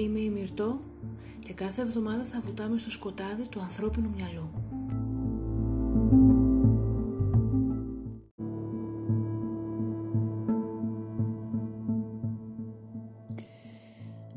[0.00, 0.80] Είμαι η Μυρτώ
[1.38, 4.50] και κάθε εβδομάδα θα βουτάμε στο σκοτάδι του ανθρώπινου μυαλού.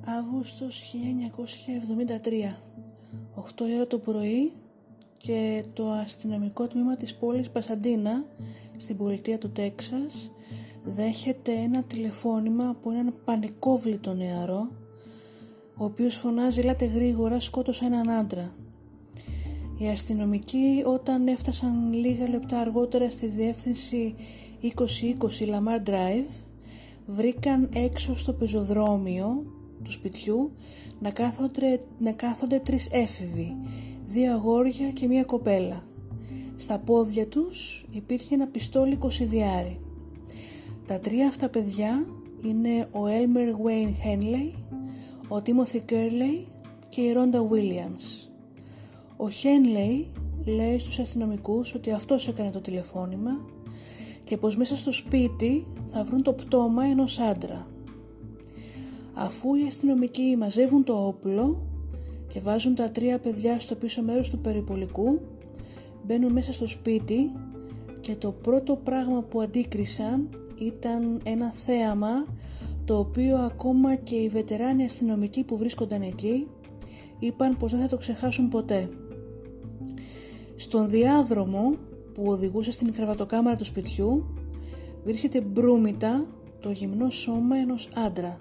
[0.05, 0.95] Αύγουστος
[2.43, 2.55] 1973
[3.35, 4.51] 8 ώρα το πρωί
[5.17, 8.25] και το αστυνομικό τμήμα της πόλης Πασαντίνα
[8.77, 10.31] στην πολιτεία του Τέξας
[10.83, 14.81] δέχεται ένα τηλεφώνημα από έναν πανικόβλητο νεαρό
[15.77, 18.55] ο οποίος φωνάζει «Λάτε γρήγορα, σκότωσα έναν άντρα».
[19.77, 24.15] Οι αστυνομικοί όταν έφτασαν λίγα λεπτά αργότερα στη διεύθυνση
[24.61, 24.65] 2020
[25.45, 26.29] Lamar Drive
[27.05, 29.45] βρήκαν έξω στο πεζοδρόμιο
[29.83, 30.51] του σπιτιού
[30.99, 33.55] να κάθονται, να κάθονται τρεις έφηβοι,
[34.05, 35.83] δύο αγόρια και μία κοπέλα.
[36.55, 39.79] Στα πόδια τους υπήρχε ένα πιστόλι κοσιδιάρι.
[40.85, 42.07] Τα τρία αυτά παιδιά
[42.43, 44.63] είναι ο Elmer Wayne Henley,
[45.27, 46.47] ο Τίμωθη Κέρλεϊ
[46.89, 48.29] και η Ρόντα Βίλιαμς.
[49.17, 50.07] Ο Χένλεϊ
[50.45, 53.31] λέει στους αστυνομικούς ότι αυτός έκανε το τηλεφώνημα
[54.23, 57.67] και πως μέσα στο σπίτι θα βρουν το πτώμα ενός άντρα.
[59.13, 61.67] Αφού οι αστυνομικοί μαζεύουν το όπλο
[62.27, 65.19] και βάζουν τα τρία παιδιά στο πίσω μέρος του περιπολικού,
[66.05, 67.31] μπαίνουν μέσα στο σπίτι
[67.99, 70.29] και το πρώτο πράγμα που αντίκρισαν
[70.59, 72.25] ήταν ένα θέαμα
[72.85, 76.47] το οποίο ακόμα και οι βετεράνοι αστυνομικοί που βρίσκονταν εκεί
[77.19, 78.89] είπαν πως δεν θα το ξεχάσουν ποτέ.
[80.55, 81.75] Στον διάδρομο
[82.13, 84.25] που οδηγούσε στην κρεβατοκάμαρα του σπιτιού
[85.03, 86.25] βρίσκεται μπρούμητα
[86.59, 88.37] το γυμνό σώμα ενός άντρα.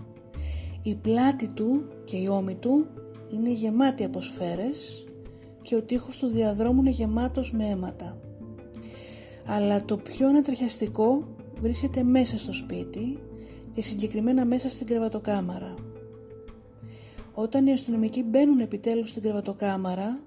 [0.83, 2.87] Η πλάτη του και η ώμη του
[3.33, 5.07] είναι γεμάτη από σφαίρες
[5.63, 8.19] και ο τείχος του διαδρόμου είναι γεμάτος με αίματα.
[9.47, 11.27] Αλλά το πιο ανατριχιαστικό
[11.61, 13.19] βρίσκεται μέσα στο σπίτι
[13.73, 15.75] και συγκεκριμένα μέσα στην κρεβατοκάμαρα.
[17.35, 20.21] Όταν οι αστυνομικοί μπαίνουν επιτέλους στην κρεβατοκάμαρα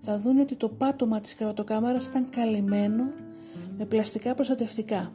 [0.00, 3.04] θα δουν ότι το πάτωμα της κρεβατοκάμαρας ήταν καλυμμένο
[3.78, 5.12] με πλαστικά προστατευτικά.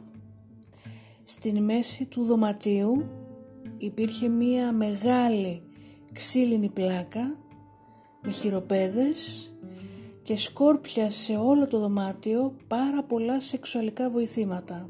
[1.24, 3.08] Στην μέση του δωματίου
[3.76, 5.62] υπήρχε μία μεγάλη
[6.12, 7.38] ξύλινη πλάκα
[8.22, 9.50] με χειροπέδες
[10.22, 14.88] και σκόρπια σε όλο το δωμάτιο πάρα πολλά σεξουαλικά βοηθήματα.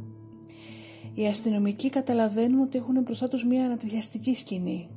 [1.19, 4.89] Οι αστυνομικοί καταλαβαίνουν ότι έχουν μπροστά τους μια ανατριχιαστική σκηνή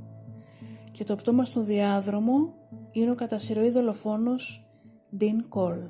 [0.92, 2.54] και το πτώμα στον διάδρομο
[2.92, 4.68] είναι ο κατά σειροή δολοφόνος
[5.20, 5.88] Dean Cole.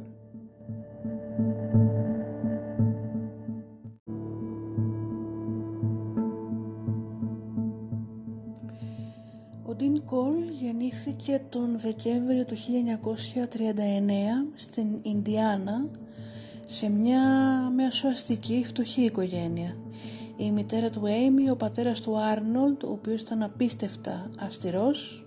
[9.66, 12.60] Ο Dean Cole γεννήθηκε τον Δεκέμβριο του 1939
[14.56, 15.90] στην Ινδιάνα
[16.66, 17.22] σε μια
[17.76, 19.76] μεσοαστική φτωχή οικογένεια
[20.40, 25.26] η μητέρα του Έιμι, ο πατέρας του Άρνολτ, ο οποίος ήταν απίστευτα αυστηρός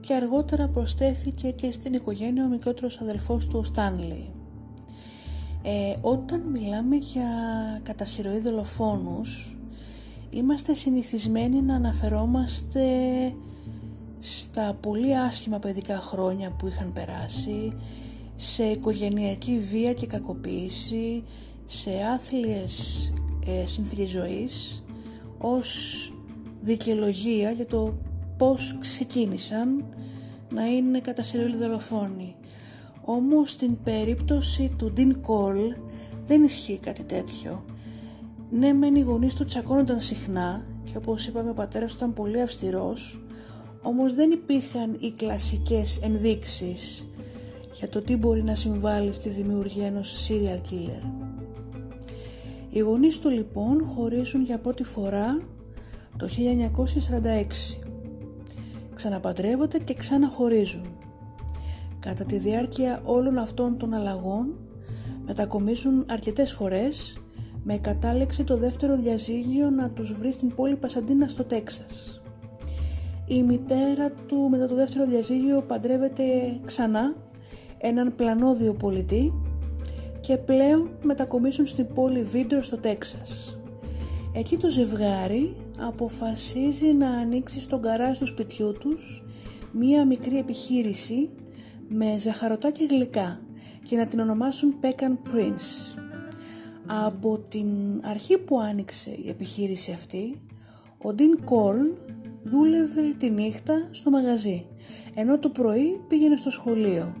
[0.00, 4.34] και αργότερα προσθέθηκε και στην οικογένεια ο μικρότερος αδελφός του, ο Στάνλι.
[5.62, 7.28] Ε, όταν μιλάμε για
[7.82, 9.58] κατασυρωή δολοφόνους,
[10.30, 12.82] είμαστε συνηθισμένοι να αναφερόμαστε
[14.18, 17.72] στα πολύ άσχημα παιδικά χρόνια που είχαν περάσει,
[18.36, 21.24] σε οικογενειακή βία και κακοποίηση,
[21.64, 23.12] σε άθλιες
[23.46, 24.84] ε, συνθήκες ζωής
[25.38, 26.12] ως
[26.60, 27.94] δικαιολογία για το
[28.36, 29.84] πώς ξεκίνησαν
[30.50, 32.34] να είναι κατά σειρόλοι δολοφόνοι.
[33.00, 35.76] Όμως στην περίπτωση του Dean Cole
[36.26, 37.64] δεν ισχύει κάτι τέτοιο.
[38.50, 42.40] Ναι, μεν οι γονείς του τσακώνονταν συχνά και όπως είπαμε ο πατέρας του ήταν πολύ
[42.40, 43.22] αυστηρός,
[43.82, 47.06] όμως δεν υπήρχαν οι κλασικές ενδείξεις
[47.78, 51.25] για το τι μπορεί να συμβάλλει στη δημιουργία ενός serial killer.
[52.76, 55.40] Οι γονείς του λοιπόν χωρίζουν για πρώτη φορά
[56.16, 56.28] το
[57.78, 57.86] 1946.
[58.94, 60.86] Ξαναπαντρεύονται και ξαναχωρίζουν.
[61.98, 64.54] Κατά τη διάρκεια όλων αυτών των αλλαγών
[65.26, 67.18] μετακομίζουν αρκετές φορές
[67.62, 72.22] με κατάληξη το δεύτερο διαζύγιο να τους βρει στην πόλη Πασαντίνα στο Τέξας.
[73.26, 76.24] Η μητέρα του μετά το δεύτερο διαζύγιο παντρεύεται
[76.64, 77.14] ξανά
[77.78, 79.45] έναν πλανόδιο πολιτή
[80.26, 83.58] και πλέον μετακομίσουν στην πόλη Βίντρο στο Τέξας.
[84.32, 89.24] Εκεί το ζευγάρι αποφασίζει να ανοίξει στον καράζ του σπιτιού τους
[89.72, 91.28] μία μικρή επιχείρηση
[91.88, 93.40] με ζαχαρωτά και γλυκά
[93.82, 95.98] και να την ονομάσουν Pecan Prince.
[96.86, 97.68] Από την
[98.02, 100.40] αρχή που άνοιξε η επιχείρηση αυτή,
[100.98, 101.96] ο Dean Cole
[102.42, 104.66] δούλευε τη νύχτα στο μαγαζί,
[105.14, 107.16] ενώ το πρωί πήγαινε στο σχολείο.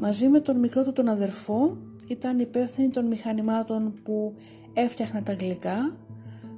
[0.00, 4.34] Μαζί με τον μικρό του τον αδερφό ήταν υπεύθυνοι των μηχανημάτων που
[4.72, 5.96] έφτιαχναν τα γλυκά,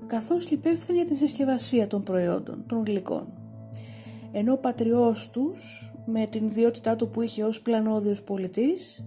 [0.06, 3.26] καθώς και υπεύθυνοι για τη συσκευασία των προϊόντων, των γλυκών.
[4.32, 9.04] Ενώ ο πατριός τους, με την ιδιότητά του που είχε ως πλανόδιος πολιτής,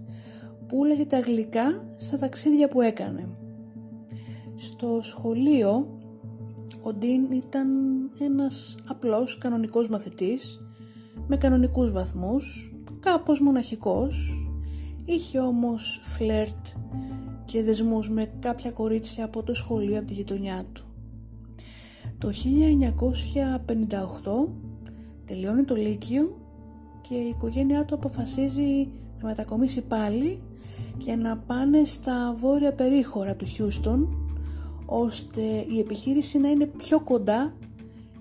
[0.67, 3.29] πουλάγε τα γλυκά στα ταξίδια που έκανε.
[4.55, 5.99] Στο σχολείο
[6.81, 7.67] ο Ντίν ήταν
[8.19, 10.61] ένας απλός κανονικός μαθητής
[11.27, 14.42] με κανονικούς βαθμούς, κάπως μοναχικός,
[15.05, 16.65] είχε όμως φλερτ
[17.45, 20.83] και δεσμούς με κάποια κορίτσια από το σχολείο από τη γειτονιά του.
[22.17, 22.33] Το 1958
[25.25, 26.37] τελειώνει το Λύκειο
[27.01, 28.89] και η οικογένειά του αποφασίζει
[29.21, 30.43] να μετακομίσει πάλι
[30.97, 34.17] και να πάνε στα βόρεια περίχωρα του Χιούστον
[34.85, 37.53] ώστε η επιχείρηση να είναι πιο κοντά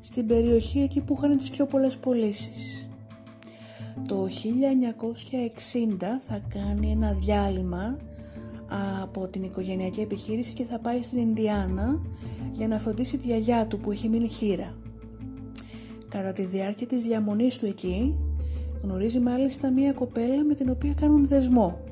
[0.00, 2.88] στην περιοχή εκεί που είχαν τις πιο πολλές πωλήσεις.
[4.08, 7.96] Το 1960 θα κάνει ένα διάλειμμα
[9.02, 12.00] από την οικογενειακή επιχείρηση και θα πάει στην Ινδιάνα
[12.50, 14.74] για να φροντίσει τη γιαγιά του που έχει μείνει χείρα.
[16.08, 18.18] Κατά τη διάρκεια της διαμονής του εκεί
[18.82, 21.82] γνωρίζει μάλιστα μία κοπέλα με την οποία κάνουν δεσμό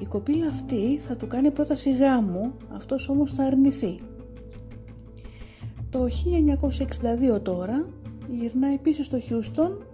[0.00, 3.98] η κοπήλα αυτή θα του κάνει πρόταση γάμου, αυτός όμως θα αρνηθεί.
[5.90, 6.06] Το
[7.36, 7.88] 1962 τώρα
[8.28, 9.86] γυρνάει πίσω στο Χιούστον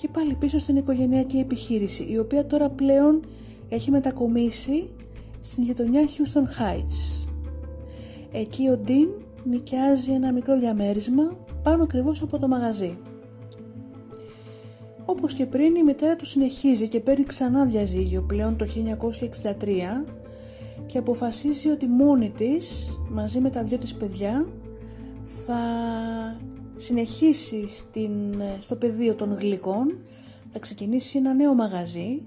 [0.00, 3.24] και πάλι πίσω στην οικογενειακή επιχείρηση, η οποία τώρα πλέον
[3.68, 4.90] έχει μετακομίσει
[5.40, 7.28] στην γειτονιά Houston Heights.
[8.32, 9.08] Εκεί ο Ντίν
[9.44, 12.98] νοικιάζει ένα μικρό διαμέρισμα πάνω ακριβώς από το μαγαζί.
[15.04, 20.06] Όπως και πριν η μητέρα του συνεχίζει και παίρνει ξανά διαζύγιο πλέον το 1963
[20.86, 24.46] και αποφασίζει ότι μόνη της μαζί με τα δυο της παιδιά
[25.46, 25.60] θα
[26.80, 29.98] συνεχίσει στην, στο πεδίο των γλυκών.
[30.48, 32.22] Θα ξεκινήσει ένα νέο μαγαζί.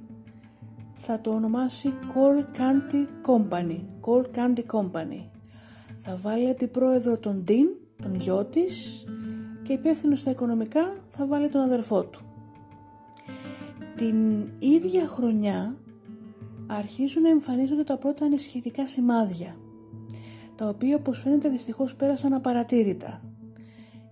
[0.94, 3.80] Θα το ονομάσει Call Candy Company.
[4.02, 5.30] Call Candy Company.
[5.96, 7.68] Θα βάλει αντιπρόεδρο τον Dean,
[8.02, 9.06] τον γιο της
[9.62, 12.22] και υπεύθυνο στα οικονομικά θα βάλει τον αδερφό του.
[13.96, 15.78] Την ίδια χρονιά
[16.68, 19.56] αρχίζουν να εμφανίζονται τα πρώτα ανησυχητικά σημάδια,
[20.56, 23.22] τα οποία όπως φαίνεται δυστυχώς πέρασαν απαρατήρητα,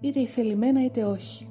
[0.01, 1.48] είτε ηθελημένα είτε όχι.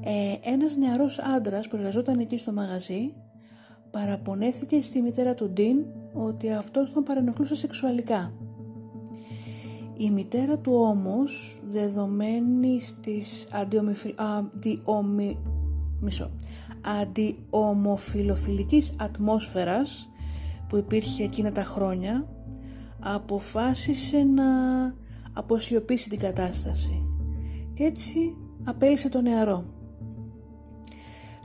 [0.00, 3.14] Ε, ένας νεαρός άντρας που εργαζόταν εκεί στο μαγαζί
[3.90, 8.32] παραπονέθηκε στη μητέρα του Ντίν ότι αυτός τον παρενοχλούσε σεξουαλικά.
[9.96, 14.14] Η μητέρα του όμως, δεδομένη στις αντιομιφι...
[14.16, 15.38] αντιομι...
[16.00, 16.30] Μισό
[17.00, 20.08] αντιομοφιλοφιλικής ατμόσφαιρας
[20.68, 22.26] που υπήρχε εκείνα τα χρόνια
[23.00, 24.44] αποφάσισε να
[25.32, 27.01] αποσιωπήσει την κατάσταση
[27.82, 29.64] και έτσι απέλησε το νεαρό.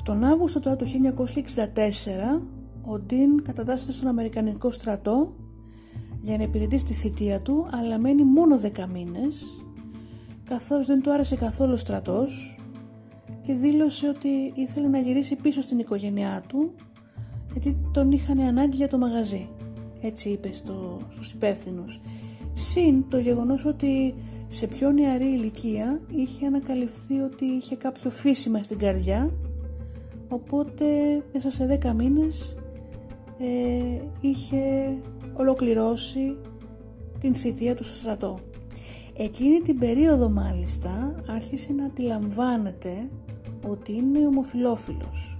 [0.03, 2.41] Τον Αύγουστο του 1964
[2.81, 5.35] ο Ντίν κατατάσσεται στον Αμερικανικό στρατό
[6.21, 9.45] για να υπηρετήσει τη θητεία του αλλά μένει μόνο 10 μήνες
[10.43, 12.59] καθώς δεν του άρεσε καθόλου ο στρατός
[13.41, 16.73] και δήλωσε ότι ήθελε να γυρίσει πίσω στην οικογένειά του
[17.51, 19.49] γιατί τον είχαν ανάγκη για το μαγαζί.
[20.01, 22.01] Έτσι είπε στο, στους υπεύθυνους.
[22.59, 24.15] Συν το γεγονός ότι
[24.47, 29.31] σε πιο νεαρή ηλικία είχε ανακαλυφθεί ότι είχε κάποιο φύσιμα στην καρδιά
[30.29, 30.85] οπότε
[31.33, 32.55] μέσα σε 10 μήνες
[33.37, 34.57] ε, είχε
[35.33, 36.37] ολοκληρώσει
[37.19, 38.39] την θητεία του στο στρατό.
[39.17, 43.09] Εκείνη την περίοδο μάλιστα άρχισε να αντιλαμβάνεται
[43.67, 45.37] ότι είναι ομοφιλόφιλος.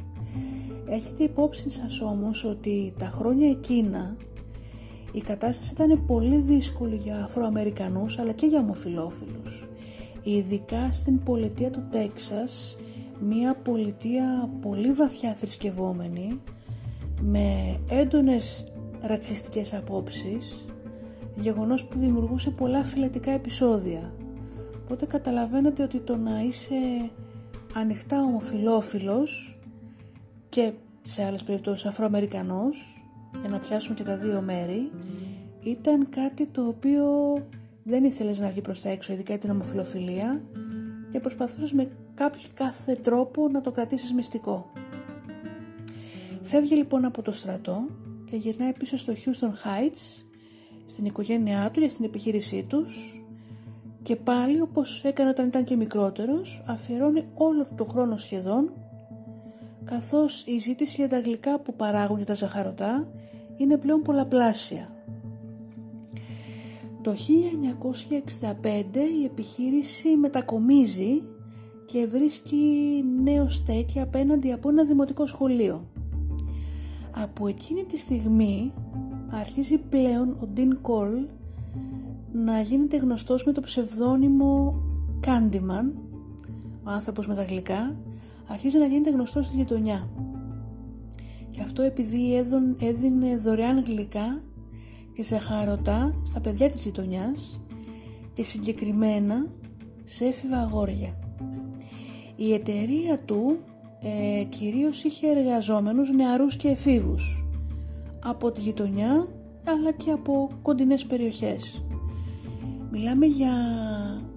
[0.90, 4.18] Έχετε υπόψη σας όμως ότι τα χρόνια εκείνα
[5.12, 9.70] η κατάσταση ήταν πολύ δύσκολη για Αφροαμερικανούς αλλά και για ομοφιλόφιλους.
[10.24, 12.78] Ειδικά στην πολιτεία του Τέξας,
[13.20, 16.40] μια πολιτεία πολύ βαθιά θρησκευόμενη,
[17.22, 18.66] με έντονες
[19.02, 20.66] ρατσιστικές απόψεις,
[21.36, 24.14] γεγονός που δημιουργούσε πολλά φυλετικά επεισόδια.
[24.84, 27.12] Οπότε καταλαβαίνετε ότι το να είσαι
[27.74, 29.60] ανοιχτά ομοφιλόφιλος
[30.50, 33.07] και σε άλλες περιπτώσεις αφροαμερικανός
[33.40, 34.92] για να πιάσουμε και τα δύο μέρη
[35.60, 37.06] ήταν κάτι το οποίο
[37.84, 40.42] δεν ήθελες να βγει προς τα έξω ειδικά την ομοφιλοφιλία
[41.12, 44.72] και προσπαθούσες με κάποιο κάθε τρόπο να το κρατήσεις μυστικό.
[46.42, 47.88] Φεύγει λοιπόν από το στρατό
[48.30, 50.24] και γυρνάει πίσω στο Houston Heights
[50.86, 53.24] στην οικογένειά του για στην επιχείρησή τους
[54.02, 58.74] και πάλι όπως έκανε όταν ήταν και μικρότερος αφιερώνει όλο το χρόνο σχεδόν
[59.88, 63.12] καθώς η ζήτηση για τα γλυκά που παράγουν για τα ζαχαρωτά
[63.58, 64.92] είναι πλέον πολλαπλάσια.
[67.02, 67.16] Το 1965
[69.22, 71.22] η επιχείρηση μετακομίζει
[71.86, 75.88] και βρίσκει νέο στέκι απέναντι από ένα δημοτικό σχολείο.
[77.12, 78.74] Από εκείνη τη στιγμή
[79.32, 81.26] αρχίζει πλέον ο Ντίν Κόλ
[82.32, 84.82] να γίνεται γνωστός με το ψευδόνυμο
[85.26, 85.92] Candyman,
[86.84, 87.98] ο άνθρωπος με τα γλυκά,
[88.48, 90.10] αρχίζει να γίνεται γνωστός στη γειτονιά.
[91.50, 92.46] Και αυτό επειδή
[92.80, 94.42] έδινε δωρεάν γλυκά
[95.14, 97.62] και ζαχαρωτά στα παιδιά της γειτονιάς
[98.34, 99.48] και συγκεκριμένα
[100.04, 101.18] σε έφηβα αγόρια.
[102.36, 103.58] Η εταιρεία του
[104.02, 107.46] ε, κυρίως είχε εργαζόμενους νεαρούς και εφήβους
[108.24, 109.28] από τη γειτονιά
[109.66, 111.87] αλλά και από κοντινές περιοχές.
[112.92, 113.52] Μιλάμε για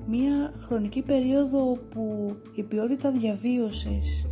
[0.06, 4.26] μια χρονική περίοδο όπου η ποιότητα διαβίωσης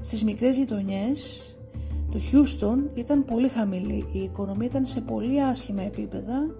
[0.00, 1.48] στις μικρές γειτονιές
[2.10, 6.54] του Χιούστον ήταν πολύ χαμηλή, η οικονομία ήταν σε πολύ άσχημα επίπεδα,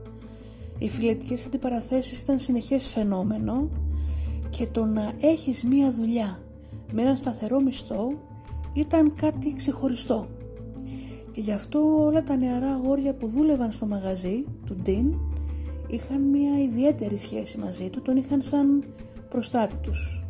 [0.78, 3.70] οι φιλετικές αντιπαραθέσεις ήταν συνεχές φαινόμενο
[4.48, 6.42] και το να έχεις μία δουλειά
[6.92, 8.08] με έναν σταθερό μισθό
[8.72, 10.26] ήταν κάτι ξεχωριστό.
[11.30, 15.14] Και γι' αυτό όλα τα νεαρά αγόρια που δούλευαν στο μαγαζί του Ντίν
[15.86, 18.84] είχαν μια ιδιαίτερη σχέση μαζί του, τον είχαν σαν
[19.28, 20.24] προστάτη τους.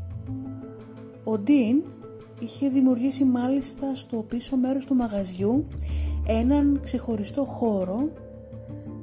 [1.25, 1.83] Ο Ντίν
[2.39, 5.67] είχε δημιουργήσει μάλιστα στο πίσω μέρος του μαγαζιού
[6.27, 8.13] έναν ξεχωριστό χώρο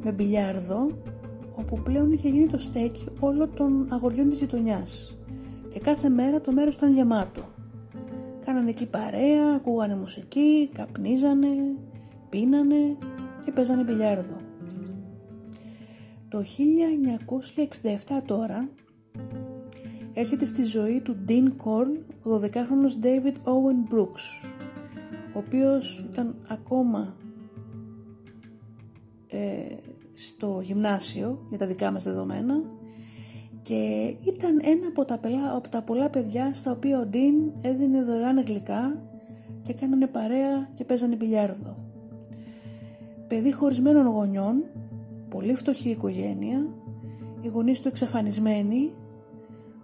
[0.04, 0.92] με μπιλιάρδο
[1.56, 5.18] όπου πλέον είχε γίνει το στέκι όλων των αγοριών της γειτονιάς.
[5.70, 7.42] και κάθε μέρα το μέρος ήταν γεμάτο.
[8.46, 11.48] Κάνανε εκεί παρέα, ακούγανε μουσική, καπνίζανε,
[12.30, 12.98] πίνανε
[13.46, 14.41] και παίζανε μπιλιάρδο.
[16.32, 16.44] Το
[18.18, 18.70] 1967 τώρα
[20.14, 24.54] έρχεται στη ζωή του Dean Cole, ο 12χρονος David Owen Brooks,
[25.34, 27.16] ο οποίος ήταν ακόμα
[29.28, 29.66] ε,
[30.14, 32.62] στο γυμνάσιο για τα δικά μας δεδομένα
[33.62, 35.20] και ήταν ένα από τα,
[35.56, 39.02] από τα πολλά παιδιά στα οποία ο Dean έδινε δωρεάν γλυκά
[39.62, 41.78] και κάνανε παρέα και παίζανε μπιλιάρδο.
[43.28, 44.64] Παιδί χωρισμένων γονιών,
[45.32, 46.68] πολύ φτωχή οικογένεια,
[47.42, 48.92] οι γονείς του εξαφανισμένοι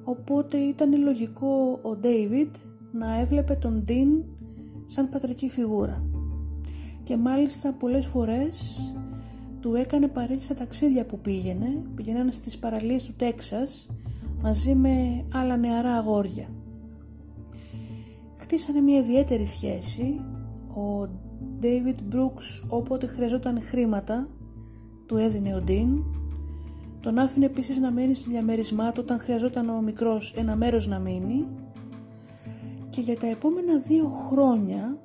[0.04, 2.56] οπότε ήταν λογικό ο Ντέιβιντ
[2.92, 4.24] να έβλεπε τον Ντίν
[4.86, 6.04] σαν πατρική φιγούρα.
[7.04, 8.80] Και μάλιστα πολλές φορές
[9.60, 13.88] του έκανε παρέλαση στα ταξίδια που πήγαινε πηγαίνανε στις παραλίες του Τέξας
[14.42, 16.50] μαζί με άλλα νεαρά αγόρια.
[18.38, 20.22] Χτίσανε μια ιδιαίτερη σχέση
[20.70, 21.10] ο
[21.62, 24.28] David Brooks όποτε χρειαζόταν χρήματα
[25.08, 26.04] του έδινε ο Ντίν.
[27.00, 31.00] Τον άφηνε επίσης να μένει στο διαμέρισμά του όταν χρειαζόταν ο μικρός ένα μέρος να
[31.00, 31.46] μείνει.
[32.90, 34.98] Και για τα επόμενα δύο χρόνια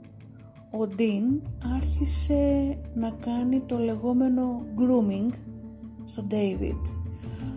[0.71, 1.25] ο Ντίν
[1.76, 5.32] άρχισε να κάνει το λεγόμενο grooming
[6.04, 6.92] στον David.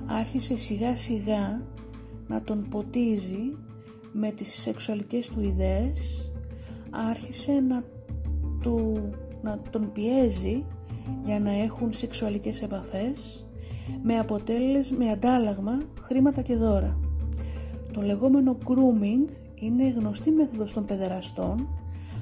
[0.05, 1.61] Άρχισε σιγά σιγά
[2.27, 3.57] να τον ποτίζει
[4.11, 6.31] με τις σεξουαλικές του ιδέες,
[6.89, 7.83] άρχισε να,
[8.61, 9.09] του,
[9.45, 10.65] να τον πιέζει
[11.23, 13.45] για να έχουν σεξουαλικές επαφές
[14.03, 16.99] με αποτέλεσμα, με αντάλλαγμα χρήματα και δώρα.
[17.93, 21.67] Το λεγόμενο grooming είναι γνωστή μέθοδος των παιδεραστών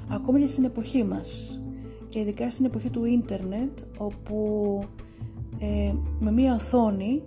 [0.08, 1.60] ακόμα και στην εποχή μας
[2.08, 4.80] και ειδικά στην εποχή του ίντερνετ όπου
[5.58, 7.22] ε, με μία οθόνη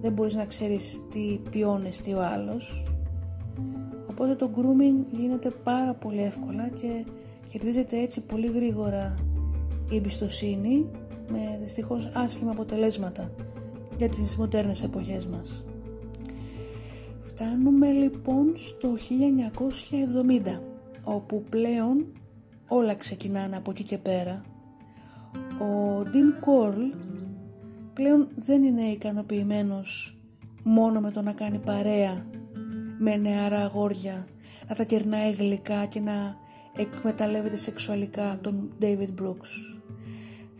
[0.00, 2.92] δεν μπορείς να ξέρεις τι ποιώνες τι ο άλλος
[4.08, 7.04] οπότε το grooming γίνεται πάρα πολύ εύκολα και
[7.50, 9.29] κερδίζεται έτσι πολύ γρήγορα
[9.90, 10.90] η εμπιστοσύνη
[11.28, 13.30] με δυστυχώς άσχημα αποτελέσματα
[13.96, 15.64] για τις μοντέρνες εποχές μας.
[17.20, 18.94] Φτάνουμε λοιπόν στο
[20.54, 20.60] 1970
[21.04, 22.06] όπου πλέον
[22.68, 24.42] όλα ξεκινάνε από εκεί και πέρα.
[25.60, 26.82] Ο Ντίν Κόρλ
[27.92, 30.18] πλέον δεν είναι ικανοποιημένος
[30.62, 32.26] μόνο με το να κάνει παρέα
[32.98, 34.26] με νεαρά αγόρια,
[34.68, 36.36] να τα κερνάει γλυκά και να
[36.76, 39.79] εκμεταλλεύεται σεξουαλικά τον David Brooks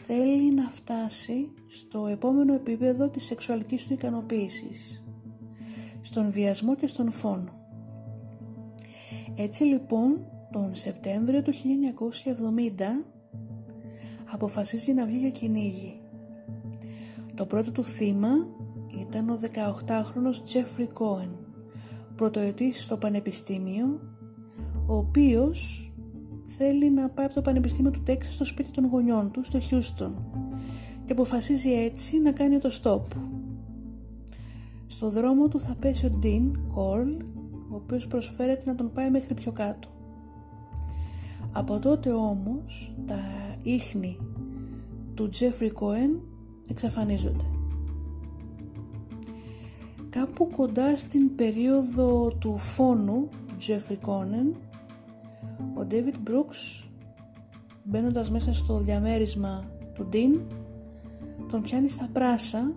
[0.07, 5.05] θέλει να φτάσει στο επόμενο επίπεδο της σεξουαλικής του ικανοποίησης,
[6.01, 7.59] στον βιασμό και στον φόνο.
[9.37, 13.05] Έτσι λοιπόν, τον Σεπτέμβριο του 1970
[14.33, 16.01] αποφασίζει να βγει για κυνήγι.
[17.35, 18.31] Το πρώτο του θύμα
[19.01, 21.31] ήταν ο 18χρονος Τζέφρι Κόεν,
[22.17, 24.01] πρωτοετής στο πανεπιστήμιο,
[24.87, 25.90] ο οποίος
[26.63, 30.15] θέλει να πάει από το Πανεπιστήμιο του Τέξας στο σπίτι των γονιών του, στο Χιούστον
[31.05, 33.17] και αποφασίζει έτσι να κάνει το stop.
[34.87, 37.25] Στο δρόμο του θα πέσει ο Dean Cole,
[37.71, 39.89] ο οποίος προσφέρεται να τον πάει μέχρι πιο κάτω.
[41.53, 43.21] Από τότε όμως τα
[43.63, 44.19] ίχνη
[45.15, 46.21] του Jeffrey Cohen
[46.67, 47.45] εξαφανίζονται.
[50.11, 54.70] Κάπου κοντά στην περίοδο του φόνου του Jeffrey Cohen,
[55.75, 56.89] ο David Brooks
[57.85, 60.41] μπαίνοντας μέσα στο διαμέρισμα του Dean
[61.51, 62.75] τον πιάνει στα πράσα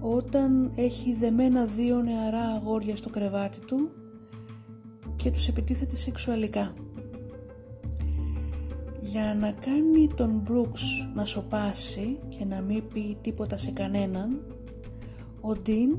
[0.00, 3.90] όταν έχει δεμένα δύο νεαρά αγόρια στο κρεβάτι του
[5.16, 6.74] και τους επιτίθεται σεξουαλικά.
[9.00, 14.42] Για να κάνει τον Brooks να σοπάσει και να μην πει τίποτα σε κανέναν,
[15.40, 15.98] ο Dean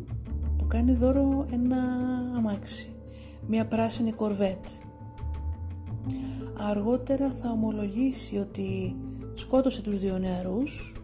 [0.57, 1.77] του κάνει δώρο ένα
[2.35, 2.91] αμάξι,
[3.47, 4.67] μια πράσινη κορβέτ.
[6.59, 8.95] Αργότερα θα ομολογήσει ότι
[9.33, 11.01] σκότωσε τους δύο νεαρούς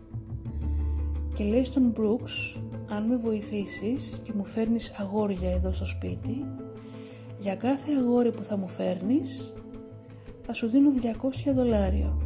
[1.34, 6.46] και λέει στον Brooks αν με βοηθήσεις και μου φέρνεις αγόρια εδώ στο σπίτι
[7.40, 9.54] για κάθε αγόρι που θα μου φέρνεις
[10.46, 10.92] θα σου δίνω
[11.50, 12.18] 200 δολάρια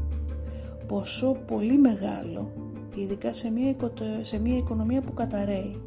[0.87, 2.51] ποσό πολύ μεγάλο
[2.95, 3.75] ειδικά σε μια,
[4.21, 5.81] σε μια οικονομία που καταραίει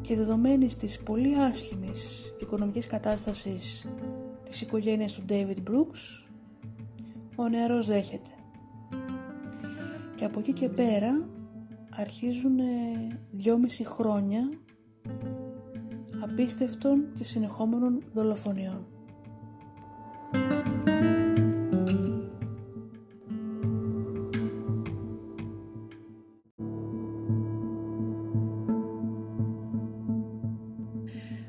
[0.00, 3.86] και δεδομένης της πολύ άσχημης οικονομικής κατάστασης
[4.48, 6.24] της οικογένειας του David Brooks
[7.36, 8.30] ο νεαρός δέχεται
[10.14, 11.28] και από εκεί και πέρα
[11.90, 12.58] αρχίζουν
[13.30, 14.50] δυόμιση χρόνια
[16.22, 18.86] απίστευτων και συνεχόμενων δολοφονιών.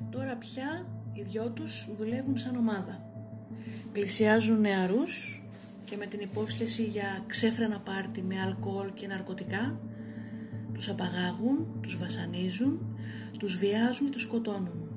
[0.10, 3.10] Τώρα πια οι δυο τους δουλεύουν σαν ομάδα.
[3.92, 5.45] Πλησιάζουν νεαρούς
[5.86, 9.80] και με την υπόσχεση για ξέφρανα πάρτι με αλκοόλ και ναρκωτικά
[10.74, 12.98] τους απαγάγουν, τους βασανίζουν,
[13.40, 14.90] τους βιάζουν και τους σκοτώνουν.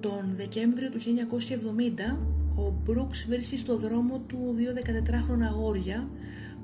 [0.00, 2.18] Τον Δεκέμβριο του 1970
[2.56, 6.08] ο Μπρούξ βρίσκει στο δρόμο του δύο 14χρονα αγόρια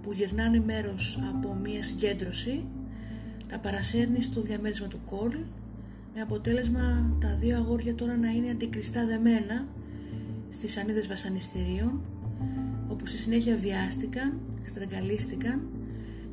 [0.02, 2.64] που γυρνάνε μέρος από μία συγκέντρωση,
[3.48, 5.36] τα παρασέρνει στο διαμέρισμα του Κόλ
[6.14, 9.66] με αποτέλεσμα τα δύο αγόρια τώρα να είναι αντικριστά δεμένα
[10.48, 12.00] στις ανίδες βασανιστήριων
[12.98, 15.60] όπου στη συνέχεια βιάστηκαν, στραγγαλίστηκαν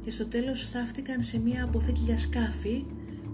[0.03, 2.85] και στο τέλος θαύτηκαν σε μια αποθήκη για σκάφη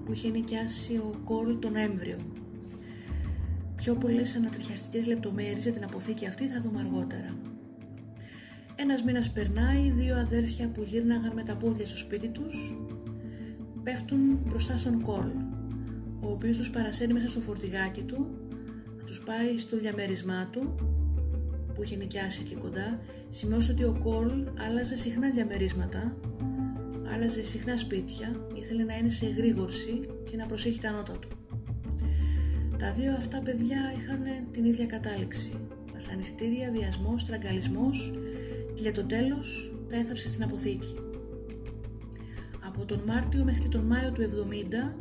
[0.06, 2.17] που είχε νοικιάσει ο Κόλ τον Νοέμβριο.
[3.76, 7.36] Πιο πολλές ανατριχιαστικές λεπτομέρειες για την αποθήκη αυτή θα δούμε αργότερα.
[8.76, 12.78] Ένας μήνας περνάει, δύο αδέρφια που γύρναγαν με τα πόδια στο σπίτι τους
[13.84, 15.30] πέφτουν μπροστά στον Κόλ,
[16.20, 18.28] ο οποίος τους παρασένει μέσα στο φορτηγάκι του,
[18.98, 20.76] θα τους πάει στο διαμέρισμά του
[21.82, 24.32] που είχε νοικιάσει εκεί κοντά, σημειώστε ότι ο Κόλ
[24.67, 26.17] άλλαζε συχνά διαμερίσματα
[27.13, 31.28] άλλαζε συχνά σπίτια, ήθελε να είναι σε εγρήγορση και να προσέχει τα νότα του.
[32.78, 35.54] Τα δύο αυτά παιδιά είχαν την ίδια κατάληξη.
[35.94, 38.13] Βασανιστήρια, βιασμός, τραγκαλισμός
[38.74, 40.96] και για το τέλος τα έθαψε στην αποθήκη.
[42.67, 44.96] Από τον Μάρτιο μέχρι τον Μάιο του 70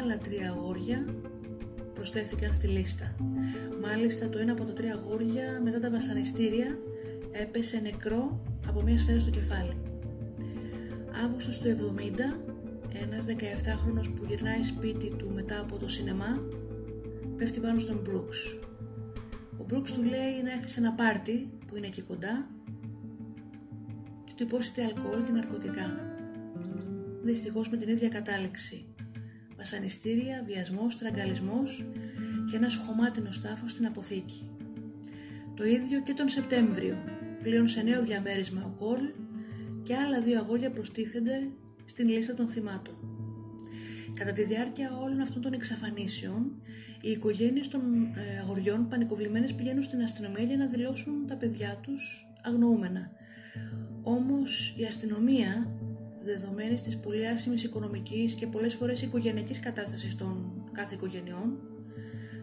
[0.00, 1.04] άλλα τρία αγόρια
[1.94, 3.14] προσθέθηκαν στη λίστα.
[3.82, 6.78] Μάλιστα το ένα από τα τρία αγόρια μετά τα βασανιστήρια
[7.32, 9.74] έπεσε νεκρό από μια σφαίρα στο κεφάλι.
[11.24, 12.40] Αύγουστος του 70,
[13.02, 16.42] ένας 17χρονος που γυρνάει σπίτι του μετά από το σινεμά,
[17.36, 18.58] πέφτει πάνω στον Μπρούξ.
[19.58, 22.46] Ο Μπρούξ του λέει να έρθει σε ένα πάρτι που είναι εκεί κοντά
[24.24, 26.12] και του υπόσχεται αλκοόλ και ναρκωτικά.
[27.22, 28.86] Δυστυχώς με την ίδια κατάληξη.
[29.64, 31.84] Βασανιστήρια, βιασμός, τραγκαλισμός
[32.50, 34.50] και ένας χωμάτινος τάφος στην αποθήκη.
[35.56, 36.96] Το ίδιο και τον Σεπτέμβριο,
[37.42, 39.04] πλέον σε νέο διαμέρισμα ο Κόρλ
[39.82, 41.50] και άλλα δύο αγόρια προστίθενται
[41.84, 42.94] στην λίστα των θυμάτων.
[44.14, 46.62] Κατά τη διάρκεια όλων αυτών των εξαφανίσεων,
[47.00, 47.80] οι οικογένειες των
[48.14, 53.10] ε, αγοριών πανικοβλημένες πηγαίνουν στην αστυνομία για να δηλώσουν τα παιδιά τους αγνοούμενα.
[54.02, 55.70] Όμως η αστυνομία,
[56.24, 61.58] δεδομένης της πολύ άσημης οικονομικής και πολλές φορές οικογενειακής κατάστασης των κάθε οικογενειών,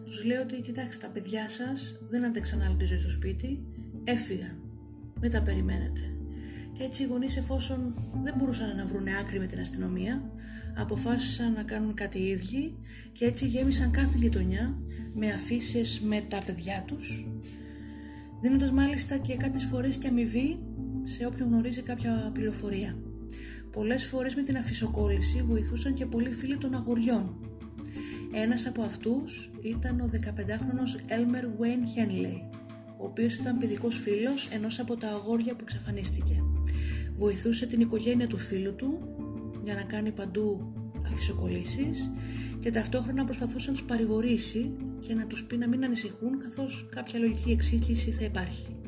[0.04, 3.64] τους λέει ότι κοιτάξτε τα παιδιά σας δεν άντεξαν άλλη τη ζωή στο σπίτι,
[4.04, 4.56] έφυγαν,
[5.20, 6.00] μην τα περιμένετε.
[6.72, 10.30] Και έτσι οι γονείς, εφόσον δεν μπορούσαν να βρουν άκρη με την αστυνομία,
[10.76, 12.76] αποφάσισαν να κάνουν κάτι οι ίδιοι
[13.12, 14.78] και έτσι γέμισαν κάθε γειτονιά
[15.14, 17.28] με αφήσεις με τα παιδιά τους,
[18.40, 20.58] δίνοντας μάλιστα και κάποιες φορές και αμοιβή
[21.04, 22.96] σε όποιον γνωρίζει κάποια πληροφορία.
[23.72, 27.36] Πολλές φορές με την αφισοκόλληση βοηθούσαν και πολλοί φίλοι των αγοριών.
[28.32, 32.58] Ένας από αυτούς ήταν ο 15χρονος Elmer Wayne Henley,
[32.96, 36.42] ο οποίος ήταν παιδικός φίλος ενός από τα αγόρια που εξαφανίστηκε.
[37.16, 38.98] Βοηθούσε την οικογένεια του φίλου του
[39.64, 40.72] για να κάνει παντού
[41.06, 42.10] αφισοκολλήσεις
[42.60, 47.18] και ταυτόχρονα προσπαθούσε να τους παρηγορήσει και να τους πει να μην ανησυχούν καθώς κάποια
[47.18, 48.81] λογική εξήγηση θα υπάρχει.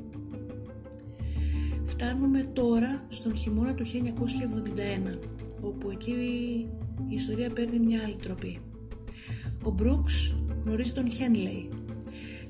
[1.96, 5.18] Φτάνουμε τώρα στον χειμώνα του 1971
[5.61, 6.11] όπου εκεί
[7.09, 8.61] η ιστορία παίρνει μια άλλη τροπή.
[9.62, 11.68] Ο Μπρούξ γνωρίζει τον Χένλεϊ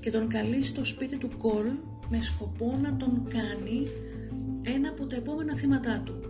[0.01, 1.67] και τον καλεί στο σπίτι του Κολ
[2.11, 3.87] με σκοπό να τον κάνει
[4.63, 6.21] ένα από τα επόμενα θύματά του.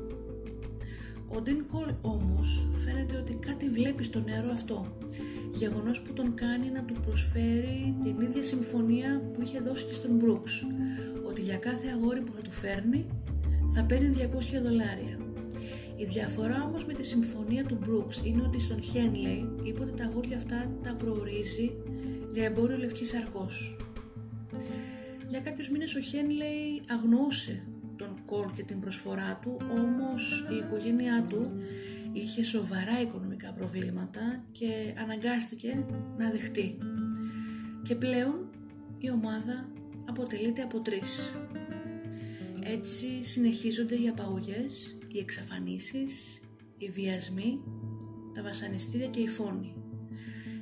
[1.28, 4.96] Ο Ντίν Κολ όμως φαίνεται ότι κάτι βλέπει στο νερό αυτό,
[5.54, 10.10] γεγονός που τον κάνει να του προσφέρει την ίδια συμφωνία που είχε δώσει και στον
[10.10, 10.66] Μπρούξ,
[11.28, 13.06] ότι για κάθε αγόρι που θα του φέρνει
[13.74, 15.18] θα παίρνει 200 δολάρια.
[15.96, 20.04] Η διαφορά όμως με τη συμφωνία του Brooks είναι ότι στον Henley είπε ότι τα
[20.04, 21.72] αγόρια αυτά τα προορίζει
[22.32, 23.76] για εμπόριο λευκής σαρκός.
[25.28, 27.62] Για κάποιους μήνες ο Henley αγνοούσε
[27.96, 31.50] τον Κόλ και την προσφορά του, όμως η οικογένειά του
[32.12, 35.84] είχε σοβαρά οικονομικά προβλήματα και αναγκάστηκε
[36.18, 36.78] να δεχτεί.
[37.82, 38.50] Και πλέον
[38.98, 39.68] η ομάδα
[40.08, 41.34] αποτελείται από τρεις.
[42.60, 46.40] Έτσι συνεχίζονται οι απαγωγές, οι εξαφανίσεις,
[46.78, 47.60] οι βιασμοί,
[48.34, 49.74] τα βασανιστήρια και οι φόνοι.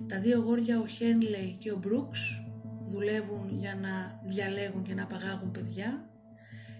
[0.06, 2.44] Τα δύο γόρια ο Χένλεϊ και ο Μπρούξ
[2.86, 6.06] δουλεύουν για να διαλέγουν και να απαγάγουν παιδιά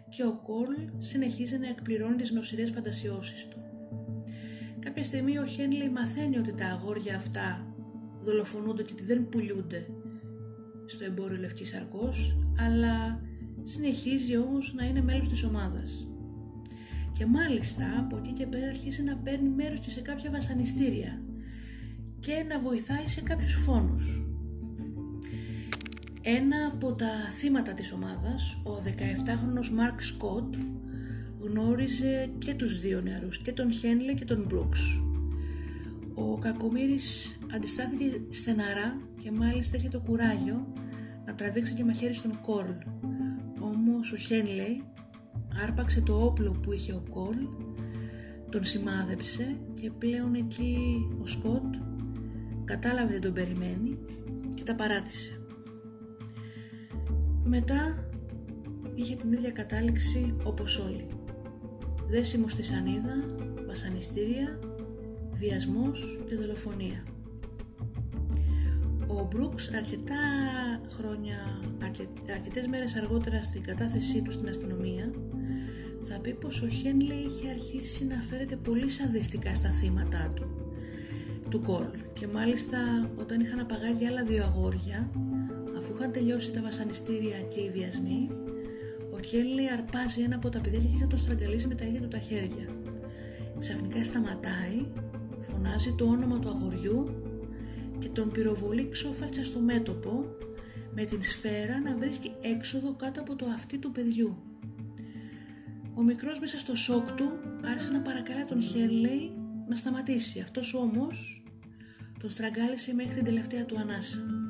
[0.09, 3.72] και ο Κόλ συνεχίζει να εκπληρώνει τις νοσηρές φαντασιώσεις του.
[4.85, 7.75] Κάποια στιγμή ο Χένλεϊ μαθαίνει ότι τα αγόρια αυτά
[8.25, 9.87] δολοφονούνται και ότι δεν πουλιούνται
[10.87, 13.21] στο εμπόριο Λευκής Αρκός, αλλά
[13.63, 16.09] συνεχίζει όμως να είναι μέλος της ομάδας.
[17.13, 21.23] Και μάλιστα από εκεί και πέρα αρχίζει να παίρνει μέρος και σε κάποια βασανιστήρια
[22.19, 24.25] και να βοηθάει σε κάποιους φόνους.
[26.23, 30.55] Ένα από τα θύματα της ομάδας, ο 17χρονος Μάρκ Σκότ,
[31.43, 35.03] γνώριζε και τους δύο νεαρούς, και τον Χένλε και τον Μπρούξ.
[36.15, 40.73] Ο Κακομύρης αντιστάθηκε στεναρά και μάλιστα είχε το κουράγιο
[41.27, 42.71] να τραβήξει και μαχαίρι στον Κόρλ.
[43.61, 44.85] Όμως ο Χένλεϊ
[45.63, 47.37] άρπαξε το όπλο που είχε ο Κόλ,
[48.51, 50.77] τον σημάδεψε και πλέον εκεί
[51.23, 51.75] ο Σκότ
[52.65, 53.99] κατάλαβε δεν τον περιμένει
[54.55, 55.41] και τα παράτησε.
[57.45, 58.09] Μετά
[58.95, 61.07] είχε την ίδια κατάληξη όπως όλοι.
[62.13, 63.27] Δέσιμο στη σανίδα,
[63.67, 64.59] βασανιστήρια,
[65.33, 67.05] βιασμός και δολοφονία.
[69.07, 70.15] Ο Μπρούξ αρκετά
[70.89, 75.13] χρόνια, αρκε, αρκετές μέρες αργότερα στην κατάθεσή του στην αστυνομία
[76.03, 80.47] θα πει πως ο Χένλε είχε αρχίσει να φέρεται πολύ σαδιστικά στα θύματα του,
[81.49, 85.11] του Κόλ και μάλιστα όταν είχαν απαγάγει άλλα δύο αγόρια
[85.79, 88.42] αφού είχαν τελειώσει τα βασανιστήρια και οι βιασμοί
[89.13, 92.09] ο Χένλε αρπάζει ένα από τα παιδιά και θα το στραγγαλίσει με τα ίδια του
[92.09, 92.67] τα χέρια.
[93.59, 94.87] Ξαφνικά σταματάει,
[95.41, 97.23] φωνάζει το όνομα του αγοριού
[97.99, 100.25] και τον πυροβολεί ξόφαλτσα στο μέτωπο
[100.95, 104.37] με την σφαίρα να βρίσκει έξοδο κάτω από το αυτί του παιδιού.
[105.95, 107.31] Ο μικρός μέσα στο σοκ του
[107.65, 109.33] άρχισε να παρακαλά τον Χέρλεϊ
[109.69, 110.41] να σταματήσει.
[110.41, 111.43] Αυτός όμως
[112.21, 114.42] τον στραγγάλισε μέχρι την τελευταία του ανάσα.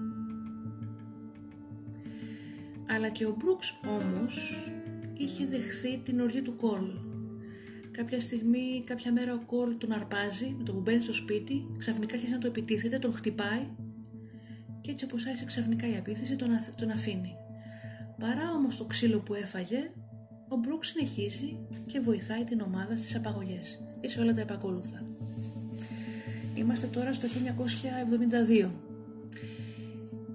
[3.03, 4.67] Αλλά και ο Μπρούξ όμως
[5.15, 6.91] είχε δεχθεί την οργή του Κόλ.
[7.91, 12.15] Κάποια στιγμή, κάποια μέρα ο Κόλ τον αρπάζει με το που μπαίνει στο σπίτι, ξαφνικά
[12.15, 13.67] αρχίζει να το επιτίθεται, τον χτυπάει
[14.81, 17.35] και έτσι όπως άρχισε ξαφνικά η επίθεση τον, τον αφήνει.
[18.19, 19.91] Παρά όμως το ξύλο που έφαγε,
[20.49, 25.03] ο Μπρουκ συνεχίζει και βοηθάει την ομάδα στις απαγωγές και σε όλα τα επακόλουθα.
[26.55, 27.29] Είμαστε τώρα στο
[28.63, 28.71] 1972.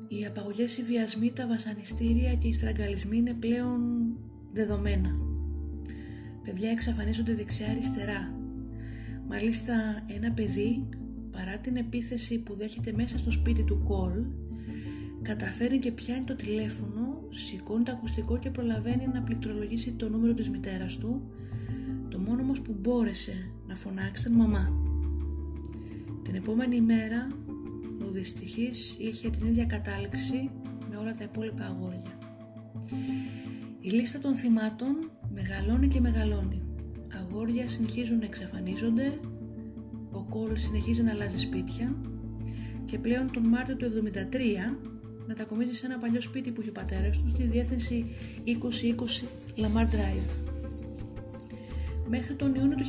[0.07, 3.81] Οι απαγωγές, οι βιασμοί, τα βασανιστήρια και οι στραγγαλισμοί είναι πλέον
[4.53, 5.09] δεδομένα.
[6.43, 8.33] Παιδιά εξαφανίζονται δεξιά-αριστερά.
[9.29, 9.73] Μάλιστα
[10.07, 10.89] ένα παιδί,
[11.31, 14.25] παρά την επίθεση που δέχεται μέσα στο σπίτι του Κολ,
[15.21, 20.49] καταφέρει και πιάνει το τηλέφωνο, σηκώνει το ακουστικό και προλαβαίνει να πληκτρολογήσει το νούμερο της
[20.49, 21.31] μητέρας του,
[22.09, 24.71] το μόνος όμως που μπόρεσε να φωνάξει ήταν μαμά.
[26.23, 27.27] Την επόμενη ημέρα
[28.07, 30.49] ο δυστυχής είχε την ίδια κατάληξη
[30.89, 32.17] με όλα τα υπόλοιπα αγόρια.
[33.81, 36.61] Η λίστα των θυμάτων μεγαλώνει και μεγαλώνει.
[37.21, 39.19] Αγόρια συνεχίζουν να εξαφανίζονται,
[40.11, 41.95] ο Κόλ συνεχίζει να αλλάζει σπίτια
[42.85, 44.87] και πλέον τον Μάρτιο του 1973
[45.27, 48.05] μετακομίζει σε ένα παλιό σπίτι που είχε ο πατέρας του στη διεύθυνση
[48.45, 50.55] 2020 Lamar Drive.
[52.09, 52.85] Μέχρι τον Ιούνιο του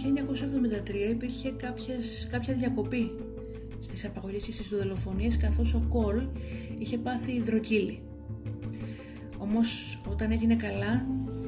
[1.09, 3.11] 1973 υπήρχε κάποιες, κάποια διακοπή
[3.81, 6.27] στις απαγωγές και στις δολοφονίες καθώς ο Κολ
[6.79, 8.03] είχε πάθει υδροκύλι.
[9.39, 11.07] Όμως όταν έγινε καλά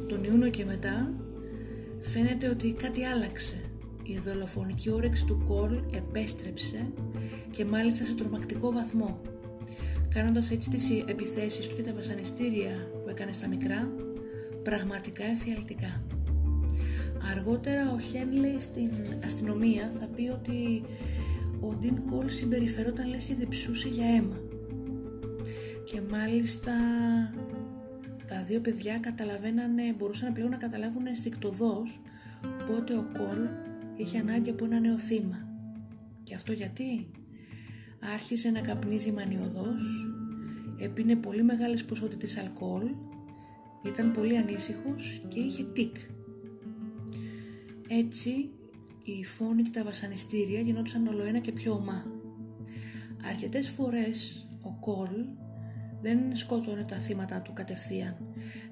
[0.08, 1.12] τον Ιούνιο και μετά
[2.00, 3.60] φαίνεται ότι κάτι άλλαξε.
[4.02, 6.92] η δολοφονική όρεξη του Κόλ επέστρεψε
[7.50, 9.20] και μάλιστα σε τρομακτικό βαθμό,
[10.08, 13.92] κάνοντας έτσι τις επιθέσεις του και τα βασανιστήρια που έκανε στα μικρά
[14.62, 16.02] πραγματικά εφιαλτικά.
[17.30, 18.90] Αργότερα ο Χένλεϊ στην
[19.24, 20.82] αστυνομία θα πει ότι
[21.60, 24.40] ο Ντίν Κόλ συμπεριφερόταν λες και διψούσε για αίμα.
[25.84, 26.72] Και μάλιστα
[28.26, 32.00] τα δύο παιδιά καταλαβαίνανε, μπορούσαν πλέον να καταλάβουν ενστικτοδός
[32.66, 33.48] πότε ο Κόλ
[33.96, 35.48] είχε ανάγκη από ένα νέο θύμα.
[36.22, 37.10] Και αυτό γιατί;
[38.14, 40.12] Άρχισε να καπνίζει μανιωδώς,
[40.78, 42.90] έπινε πολύ μεγάλες ποσότητες αλκοόλ,
[43.84, 45.96] ήταν πολύ ανήσυχος και είχε τικ.
[47.88, 48.50] Έτσι
[49.10, 52.04] οι φόνοι και τα βασανιστήρια γινόντουσαν ολοένα και πιο ομά.
[53.28, 55.26] Αρκετές φορές ο Κόλ
[56.00, 58.16] δεν σκότωνε τα θύματα του κατευθείαν.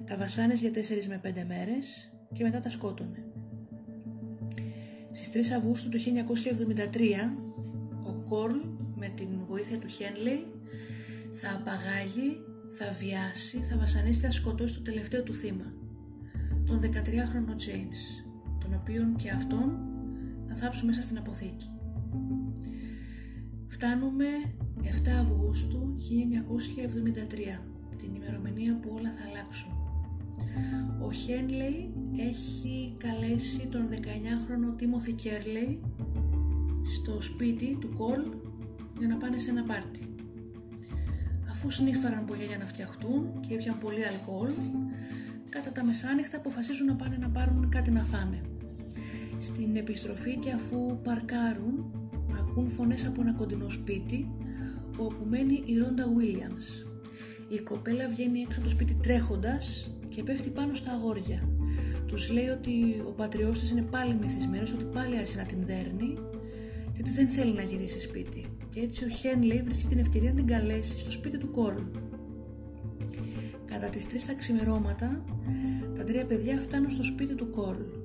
[0.05, 3.23] Τα βασάνες για 4 με 5 μέρες και μετά τα σκότωνε.
[5.11, 6.03] Στις 3 Αυγούστου του 1973
[8.03, 8.51] ο Κόλ
[8.95, 10.45] με την βοήθεια του Χένλεϊ
[11.33, 12.37] θα απαγάγει,
[12.69, 15.73] θα βιάσει, θα βασανίσει, θα σκοτώσει το τελευταίο του θύμα,
[16.65, 18.25] τον 13χρονο James,
[18.59, 19.88] τον οποίον και αυτόν
[20.49, 21.69] θα θάψω μέσα στην αποθήκη.
[23.67, 24.25] Φτάνουμε
[24.83, 24.87] 7
[25.21, 25.95] Αυγούστου
[27.59, 27.61] 1973,
[27.97, 29.71] την ημερομηνία που όλα θα αλλάξουν.
[31.01, 35.81] Ο Χένλεϊ έχει καλέσει τον 19χρονο Τίμωθη Κέρλεϊ
[36.95, 38.21] στο σπίτι του Κολ
[38.97, 39.99] για να πάνε σε ένα πάρτι.
[41.49, 44.51] Αφού σνίφαραν πολύ για να φτιαχτούν και έπιαν πολύ αλκοόλ,
[45.49, 48.41] κατά τα μεσάνυχτα αποφασίζουν να πάνε να πάρουν κάτι να φάνε.
[49.39, 51.91] Στην επιστροφή και αφού παρκάρουν,
[52.39, 54.31] ακούν φωνές από ένα κοντινό σπίτι,
[54.97, 56.85] όπου μένει η Ρόντα Williams.
[57.49, 61.49] Η κοπέλα βγαίνει έξω από το σπίτι τρέχοντας και πέφτει πάνω στα αγόρια.
[62.05, 66.13] Τους λέει ότι ο πατριός της είναι πάλι μυθισμένος, ότι πάλι άρχισε να την δέρνει
[66.93, 68.45] και ότι δεν θέλει να γυρίσει σπίτι.
[68.69, 71.83] Και έτσι ο Χένλεϊ βρίσκει την ευκαιρία να την καλέσει στο σπίτι του Κόρλ.
[73.65, 75.23] Κατά τις τρεις τα ξημερώματα,
[75.95, 77.98] τα τρία παιδιά φτάνουν στο σπίτι του Κόρλ.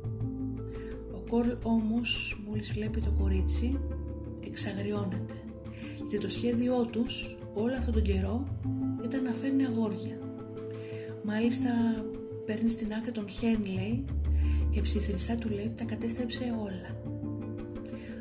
[1.25, 3.79] Ο Κόρλ όμως, μόλις βλέπει το κορίτσι,
[4.47, 5.35] εξαγριώνεται.
[5.97, 8.47] Γιατί το σχέδιό τους όλο αυτόν τον καιρό
[9.05, 10.19] ήταν να φέρνει αγόρια.
[11.25, 11.71] Μάλιστα
[12.47, 14.05] παίρνει στην άκρη τον Χένλεϊ
[14.71, 17.03] και ψιθυριστά του λέει ότι τα κατέστρεψε όλα.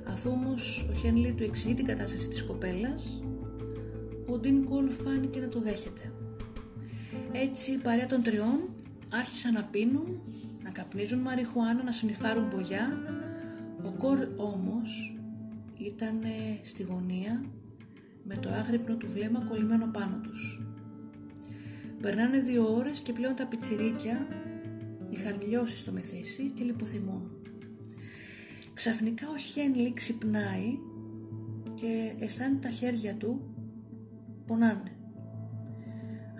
[0.07, 3.23] Αφού όμως ο Χένλεϊ του εξηγεί την κατάσταση της κοπέλας,
[4.25, 6.11] ο Ντίν Κόλ φάνηκε να το δέχεται.
[7.31, 8.59] Έτσι η παρέα των τριών
[9.11, 10.32] άρχισαν να πίνουν, να
[10.73, 12.97] καπνίζουν μαριχουάνα, να συνειφάρουν μπογιά.
[13.83, 15.17] Ο Κόλ όμως
[15.77, 16.21] ήταν
[16.61, 17.43] στη γωνία
[18.23, 20.61] με το άγρυπνο του βλέμμα κολλημένο πάνω τους.
[22.01, 24.27] Περνάνε δύο ώρες και πλέον τα πιτσιρίκια
[25.09, 27.31] είχαν λιώσει στο μεθύσι και λιποθυμούν.
[28.73, 30.77] Ξαφνικά ο Χένλι ξυπνάει
[31.75, 33.41] και αισθάνεται τα χέρια του
[34.45, 34.91] πονάνε.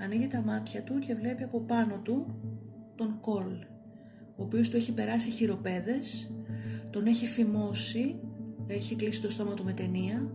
[0.03, 2.25] Ανοίγει τα μάτια του και βλέπει από πάνω του
[2.95, 3.65] τον Κόλ,
[4.35, 6.31] ο οποίος του έχει περάσει χειροπέδες,
[6.89, 8.15] τον έχει φημώσει,
[8.67, 10.31] έχει κλείσει το στόμα του με ταινία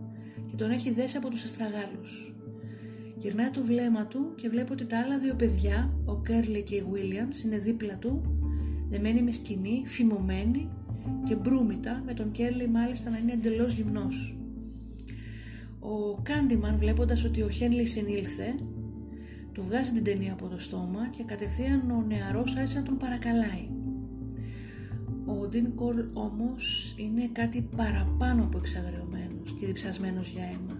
[0.49, 2.33] και τον έχει δέσει από τους αστραγάλους.
[3.17, 6.83] Γυρνάει το βλέμμα του και βλέπει ότι τα άλλα δύο παιδιά, ο Κέρλι και η
[6.93, 8.21] Williams, είναι δίπλα του,
[8.89, 10.69] δεμένοι με σκηνή, φημωμένοι
[11.23, 14.37] και μπρούμητα, με τον Κέρλι μάλιστα να είναι εντελώς γυμνός.
[15.79, 18.55] Ο Κάντιμαν βλέποντας ότι ο Χένλι συνήλθε,
[19.51, 23.69] του βγάζει την ταινία από το στόμα και κατευθείαν ο νεαρός άρχισε να τον παρακαλάει.
[25.29, 30.79] Ο Ντίν Κόλ όμως είναι κάτι παραπάνω από εξαγριωμένος και διψασμένος για αίμα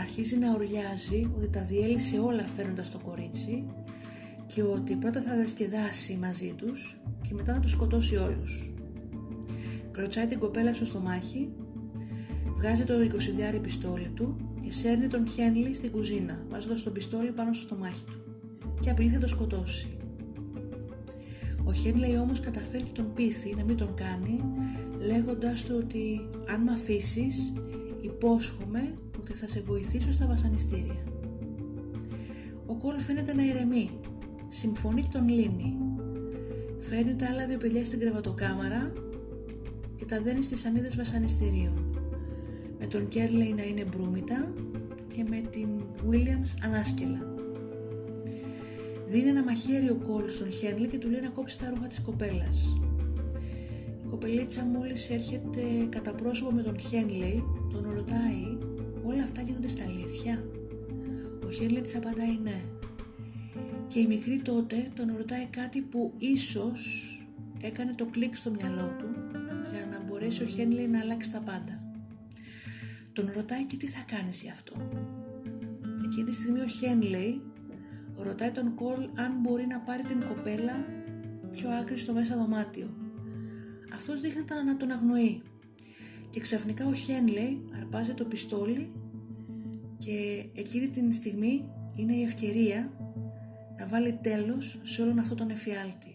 [0.00, 3.64] αρχίζει να ορλιάζει ότι τα διέλυσε όλα φέρνοντας το κορίτσι
[4.46, 8.72] και ότι πρώτα θα δεσκεδάσει μαζί τους και μετά θα τους σκοτώσει όλους.
[9.90, 11.50] Κλωτσάει την κοπέλα στο στομάχι,
[12.56, 12.94] βγάζει το
[13.54, 18.04] 20 πιστόλι του και σέρνει τον Χένλι στην κουζίνα, βάζοντας τον πιστόλι πάνω στο στομάχι
[18.04, 18.24] του
[18.80, 19.96] και απειλεί θα το σκοτώσει.
[21.64, 24.40] Ο Χένλι όμως καταφέρει και τον πείθει να μην τον κάνει,
[25.06, 26.20] λέγοντας του ότι
[26.52, 27.52] αν με αφήσεις,
[28.00, 31.04] υπόσχομαι ότι θα σε βοηθήσω στα βασανιστήρια.
[32.66, 33.90] Ο Κόλ φαίνεται να ηρεμεί,
[34.48, 35.76] συμφωνεί και τον λύνει.
[36.78, 38.92] Φέρνει τα άλλα δύο παιδιά στην κρεβατοκάμαρα
[39.96, 41.96] και τα δένει στις σανίδες βασανιστήριων.
[42.78, 44.52] Με τον Κέρλεϊ να είναι μπρούμητα
[45.08, 45.68] και με την
[46.10, 47.31] Williams ανάσκελα.
[49.12, 52.00] Δίνει ένα μαχαίρι ο Κόλ στον Χέρλι και του λέει να κόψει τα ρούχα της
[52.00, 52.78] κοπέλας.
[54.04, 58.58] Η κοπελίτσα μόλις έρχεται κατά πρόσωπο με τον Χένλεϊ, τον ρωτάει
[59.02, 60.44] όλα αυτά γίνονται στα αλήθεια;
[61.46, 62.60] Ο Χέρλι της απαντάει ναι.
[63.86, 66.82] Και η μικρή τότε τον ρωτάει κάτι που ίσως
[67.62, 69.08] έκανε το κλικ στο μυαλό του
[69.72, 71.82] για να μπορέσει ο Χένλεϊ να αλλάξει τα πάντα.
[73.12, 74.72] Τον ρωτάει και τι θα κάνεις γι' αυτό;
[76.04, 77.42] Εκείνη τη στιγμή ο Χένλεϊ
[78.22, 80.84] ρωτάει τον Κόλ αν μπορεί να πάρει την κοπέλα
[81.50, 82.96] πιο άκρη στο μέσα δωμάτιο.
[83.94, 85.42] Αυτός δείχνει να τον αγνοεί.
[86.30, 88.92] Και ξαφνικά ο Χένλεϊ αρπάζει το πιστόλι
[89.98, 92.92] και εκείνη την στιγμή είναι η ευκαιρία
[93.78, 96.14] να βάλει τέλος σε όλον αυτό τον εφιάλτη.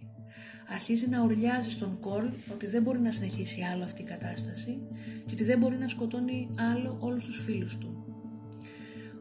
[0.74, 4.82] Αρχίζει να ουρλιάζει στον Κολ ότι δεν μπορεί να συνεχίσει άλλο αυτή η κατάσταση
[5.26, 8.06] και ότι δεν μπορεί να σκοτώνει άλλο όλους τους φίλους του.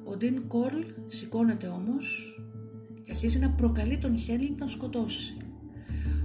[0.04, 2.36] Ο Ντίν Κόλ σηκώνεται όμως
[3.06, 5.36] και αρχίζει να προκαλεί τον Χένλι να τον σκοτώσει.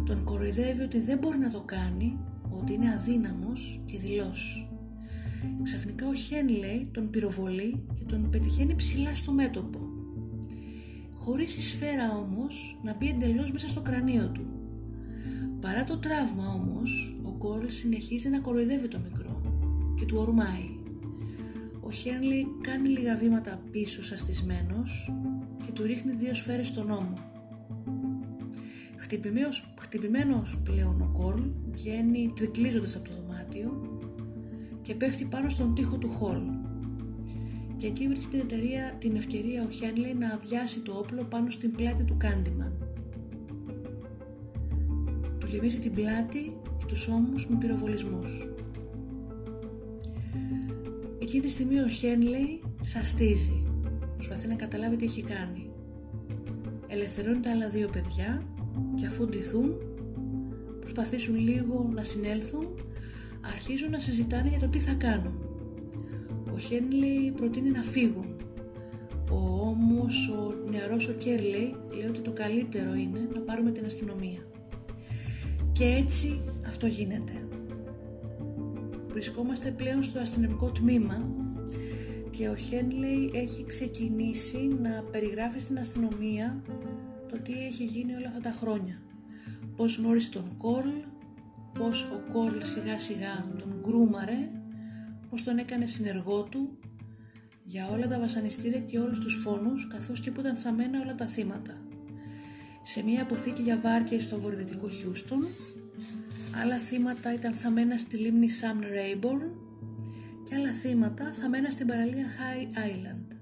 [0.05, 2.17] Τον κοροϊδεύει ότι δεν μπορεί να το κάνει,
[2.49, 4.69] ότι είναι αδύναμος και δηλός.
[5.63, 9.79] Ξαφνικά ο Χένλεϊ τον πυροβολεί και τον πετυχαίνει ψηλά στο μέτωπο.
[11.17, 14.47] Χωρίς η σφαίρα όμως να μπει εντελώς μέσα στο κρανίο του.
[15.59, 19.41] Παρά το τραύμα όμως, ο Κόρλ συνεχίζει να κοροϊδεύει το μικρό
[19.95, 20.69] και του ορμάει.
[21.79, 25.13] Ο Χένλι κάνει λίγα βήματα πίσω σαστισμένος
[25.71, 27.17] και του ρίχνει δύο σφαίρες στον ώμο.
[28.97, 33.99] Χτυπημένος, χτυπημένος πλέον ο Κόρλ βγαίνει τρικλίζοντας από το δωμάτιο
[34.81, 36.41] και πέφτει πάνω στον τοίχο του χολ.
[37.77, 41.71] Και εκεί βρίσκει την, εταιρεία, την ευκαιρία ο Χένλι να αδειάσει το όπλο πάνω στην
[41.71, 42.73] πλάτη του Κάντιμαν.
[45.39, 48.49] Του γεμίζει την πλάτη και τους ώμους με πυροβολισμούς.
[51.21, 53.70] Εκείνη τη στιγμή ο Χένλι σαστίζει.
[54.21, 55.69] Προσπαθεί να καταλάβει τι έχει κάνει.
[56.87, 58.43] Ελευθερώνει τα άλλα δύο παιδιά
[58.95, 59.75] και αφού ντυθούν
[60.79, 62.67] προσπαθήσουν λίγο να συνέλθουν
[63.41, 65.33] αρχίζουν να συζητάνε για το τι θα κάνουν.
[66.53, 68.35] Ο Χένλι προτείνει να φύγουν.
[69.31, 74.39] Ο όμως ο νεαρός ο Κέρλι λέει ότι το καλύτερο είναι να πάρουμε την αστυνομία.
[75.71, 77.47] Και έτσι αυτό γίνεται.
[79.07, 81.27] Βρισκόμαστε πλέον στο αστυνομικό τμήμα
[82.31, 86.61] και ο Χένλι έχει ξεκινήσει να περιγράφει στην αστυνομία
[87.29, 89.01] το τι έχει γίνει όλα αυτά τα χρόνια.
[89.75, 90.89] Πώς γνώρισε τον Κόρλ,
[91.73, 94.51] πως ο Κόρλ σιγά σιγά τον γκρούμαρε,
[95.29, 96.77] πως τον έκανε συνεργό του
[97.63, 101.25] για όλα τα βασανιστήρια και όλους τους φόνους καθώς και που ήταν θαμμένα όλα τα
[101.25, 101.81] θύματα.
[102.81, 105.47] Σε μια αποθήκη για βάρκες στο βορειοδυτικό Χιούστον,
[106.63, 109.70] άλλα θύματα ήταν θαμμένα στη λίμνη Σαμ Ρέιμπορν
[110.51, 113.35] και άλλα θύματα θαμμένα στην παραλία High Island.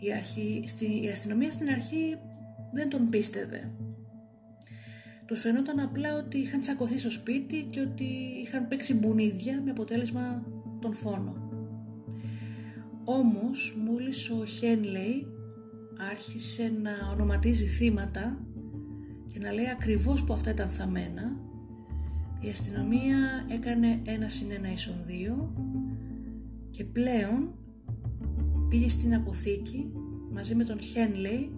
[0.00, 0.64] Η, αρχή,
[1.02, 2.16] η αστυνομία στην αρχή
[2.72, 3.70] δεν τον πίστευε
[5.26, 8.04] τους φαινόταν απλά ότι είχαν τσακωθεί στο σπίτι και ότι
[8.44, 10.46] είχαν παίξει μπουνίδια με αποτέλεσμα
[10.80, 11.50] τον φόνο.
[13.04, 15.26] Όμως μόλις ο Χένλεϊ
[16.10, 18.46] άρχισε να ονοματίζει θύματα
[19.26, 21.36] και να λέει ακριβώς που αυτά ήταν θαμμένα
[22.42, 23.16] η αστυνομία
[23.48, 25.52] έκανε ένα συν ένα ίσον δύο
[26.70, 27.54] και πλέον
[28.68, 29.92] πήγε στην αποθήκη
[30.32, 31.52] μαζί με τον Χένλεϊ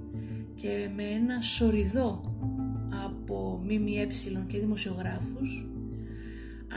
[0.54, 2.36] και με ένα σοριδό
[3.04, 4.06] από ΜΜΕ
[4.46, 5.68] και δημοσιογράφους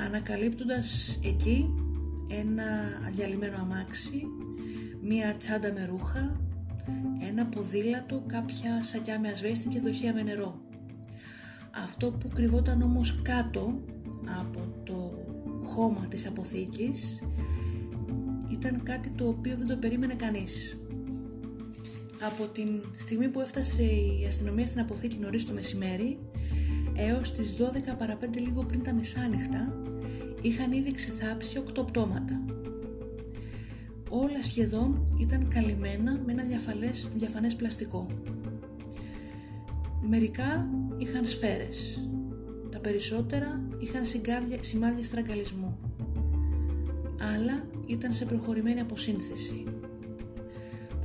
[0.05, 1.69] ανακαλύπτοντας εκεί
[2.29, 2.63] ένα
[3.11, 4.23] διαλυμένο αμάξι,
[5.01, 6.41] μία τσάντα με ρούχα,
[7.27, 10.61] ένα ποδήλατο, κάποια σακιά με ασβέστη και δοχεία με νερό.
[11.83, 13.81] Αυτό που κρυβόταν όμως κάτω
[14.39, 15.13] από το
[15.63, 17.23] χώμα της αποθήκης
[18.49, 20.77] ήταν κάτι το οποίο δεν το περίμενε κανείς.
[22.21, 26.19] Από την στιγμή που έφτασε η αστυνομία στην αποθήκη νωρίς το μεσημέρι
[26.95, 29.73] έως τις 12 παρα 5 λίγο πριν τα μεσάνυχτα
[30.41, 32.41] είχαν ήδη ξεθάψει 8 πτώματα.
[34.09, 38.07] Όλα σχεδόν ήταν καλυμμένα με ένα διαφαλές, διαφανές πλαστικό.
[40.01, 42.07] Μερικά είχαν σφαίρες.
[42.71, 45.79] Τα περισσότερα είχαν συγκάρδια, σημάδια στραγγαλισμού.
[47.35, 49.63] Άλλα ήταν σε προχωρημένη αποσύνθεση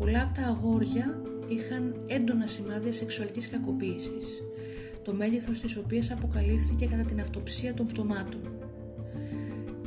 [0.03, 4.43] πολλά από τα αγόρια είχαν έντονα σημάδια σεξουαλικής κακοποίησης,
[5.05, 8.41] το μέγεθος της οποίας αποκαλύφθηκε κατά την αυτοψία των πτωμάτων.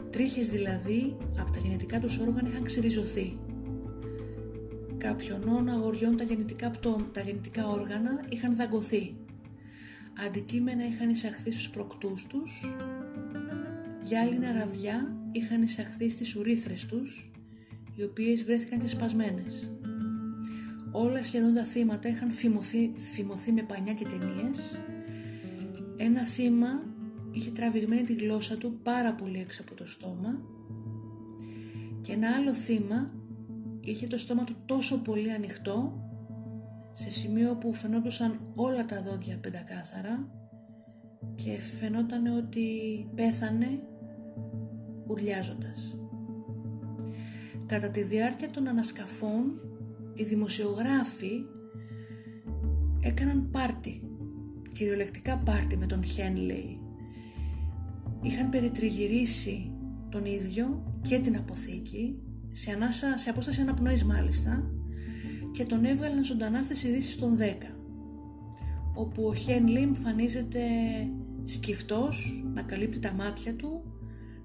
[0.10, 3.38] Τρίχες δηλαδή από τα γενετικά τους όργανα είχαν ξεριζωθεί.
[4.98, 9.16] Κάποιων αγοριών τα γενετικά, πτώ, τα γενετικά όργανα είχαν δαγκωθεί.
[10.18, 12.66] Αντικείμενα είχαν εισαχθεί στους προκτούς τους,
[14.02, 17.32] γυάλινα ραβδιά είχαν εισαχθεί στις ουρίθρες τους,
[17.96, 19.72] οι οποίες βρέθηκαν και σπασμένες.
[20.92, 24.80] Όλα σχεδόν τα θύματα είχαν φημωθεί, φημωθεί με πανιά και ταινίες.
[25.98, 26.84] Ένα θύμα
[27.32, 30.42] είχε τραβηγμένη τη γλώσσα του πάρα πολύ έξω από το στόμα
[32.02, 33.14] και ένα άλλο θύμα
[33.82, 36.05] είχε το στόμα του τόσο πολύ ανοιχτό
[36.98, 40.28] σε σημείο που φαινόντουσαν όλα τα δόντια πεντακάθαρα
[41.36, 42.68] και φαινόταν ότι
[43.16, 43.68] πέθανε
[45.08, 45.98] ουρλιάζοντας.
[47.66, 49.60] Κατά τη διάρκεια των ανασκαφών,
[50.14, 51.46] οι δημοσιογράφοι
[53.02, 54.02] έκαναν πάρτι,
[54.72, 56.80] κυριολεκτικά πάρτι με τον Χένλεϊ.
[58.22, 59.72] Είχαν περιτριγυρίσει
[60.10, 62.20] τον ίδιο και την αποθήκη,
[62.52, 64.75] σε, ανάσα, σε απόσταση αναπνοής μάλιστα,
[65.56, 67.42] και τον έβγαλαν ζωντανά στις ειδήσεις των 10,
[68.94, 70.60] όπου ο Χένλεϊ εμφανίζεται
[71.44, 73.84] σκυφτός, να καλύπτει τα μάτια του,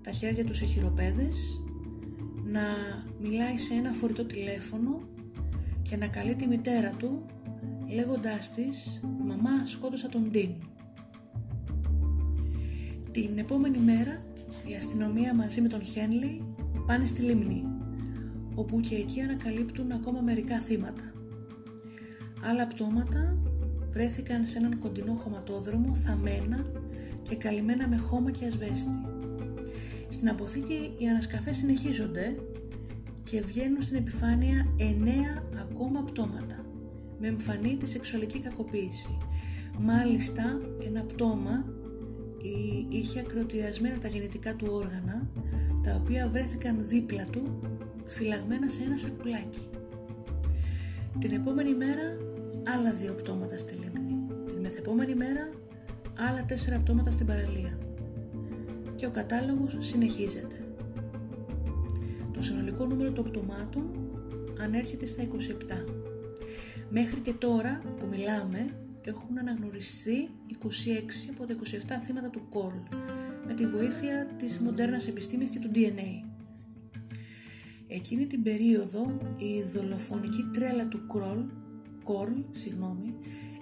[0.03, 1.63] τα χέρια του σε χειροπέδες,
[2.45, 2.61] να
[3.21, 5.09] μιλάει σε ένα φορητό τηλέφωνο
[5.83, 7.27] και να καλεί τη μητέρα του
[7.89, 10.51] λέγοντάς της «Μαμά σκότωσα τον Ντίν».
[13.11, 14.25] Την επόμενη μέρα
[14.67, 16.45] η αστυνομία μαζί με τον Χένλι
[16.87, 17.70] πάνε στη λίμνη
[18.55, 21.13] όπου και εκεί ανακαλύπτουν ακόμα μερικά θύματα.
[22.51, 23.39] Άλλα πτώματα
[23.91, 26.67] βρέθηκαν σε έναν κοντινό χωματόδρομο θαμμένα
[27.23, 29.01] και καλυμμένα με χώμα και ασβέστη.
[30.09, 32.37] Στην αποθήκη οι ανασκαφές συνεχίζονται
[33.23, 36.65] και βγαίνουν στην επιφάνεια εννέα ακόμα πτώματα
[37.19, 39.19] με εμφανή τη σεξουαλική κακοποίηση.
[39.79, 41.65] Μάλιστα ένα πτώμα
[42.89, 45.31] είχε ακροτηριασμένα τα γενετικά του όργανα
[45.83, 47.61] τα οποία βρέθηκαν δίπλα του
[48.11, 49.71] φυλαγμένα σε ένα σακουλάκι.
[51.19, 52.17] Την επόμενη μέρα
[52.75, 54.27] άλλα δύο πτώματα στη λίμνη.
[54.47, 55.51] Την μεθεπόμενη μέρα
[56.29, 57.79] άλλα τέσσερα πτώματα στην παραλία.
[58.95, 60.65] Και ο κατάλογος συνεχίζεται.
[62.33, 63.91] Το συνολικό νούμερο των πτωμάτων
[64.61, 65.85] ανέρχεται στα 27.
[66.91, 68.67] Μέχρι και τώρα που μιλάμε
[69.05, 70.31] έχουν αναγνωριστεί
[70.63, 70.67] 26
[71.31, 72.73] από τα 27 θύματα του Κόλ
[73.47, 76.30] με τη βοήθεια της μοντέρνας επιστήμης και του DNA.
[77.93, 81.45] Εκείνη την περίοδο η δολοφονική τρέλα του Κρόλ,
[82.05, 83.15] Κόλ συγγνώμη,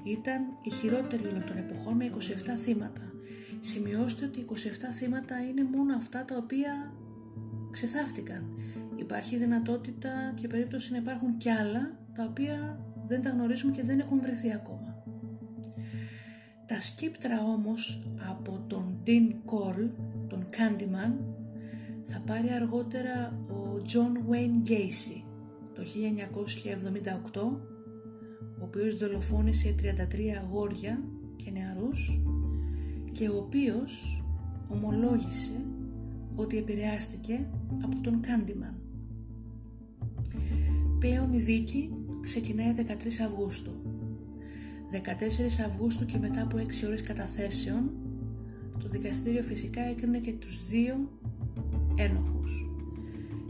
[0.05, 2.19] ήταν η χειρότερη όλων των εποχών με 27
[2.57, 3.13] θύματα.
[3.61, 4.55] Σημειώστε ότι 27
[4.95, 6.93] θύματα είναι μόνο αυτά τα οποία
[7.71, 8.45] ξεθάφτηκαν.
[8.97, 13.99] Υπάρχει δυνατότητα και περίπτωση να υπάρχουν κι άλλα τα οποία δεν τα γνωρίζουμε και δεν
[13.99, 15.03] έχουν βρεθεί ακόμα.
[16.67, 19.91] Τα σκύπτρα όμως από τον Dean Cole,
[20.29, 21.13] τον Candyman,
[22.11, 25.23] θα πάρει αργότερα ο John Wayne Gacy
[25.75, 25.83] το
[27.33, 27.43] 1978,
[28.61, 29.85] ο οποίος δολοφόνησε 33
[30.43, 31.03] αγόρια
[31.37, 32.21] και νεαρούς
[33.13, 34.23] και ο οποίος
[34.69, 35.65] ομολόγησε
[36.37, 37.49] ότι επηρεάστηκε
[37.83, 38.75] από τον Candyman.
[40.99, 41.91] Πλέον η δίκη
[42.21, 43.73] ξεκινάει 13 Αυγούστου.
[44.91, 47.91] 14 Αυγούστου και μετά από 6 ώρες καταθέσεων,
[48.79, 51.09] το δικαστήριο φυσικά έκρινε και τους δύο
[51.99, 52.71] ένοχους.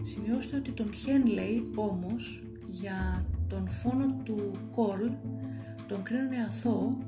[0.00, 5.10] Σημειώστε ότι τον Χένλεϊ όμως για τον φόνο του Κορλ
[5.86, 6.98] τον κρίνανε αθώο